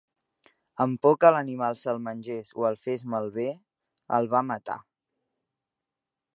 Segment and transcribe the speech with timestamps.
[0.85, 3.47] Amb por que l'animal se'l mengés o el fes malbé,
[4.21, 4.81] el va matar.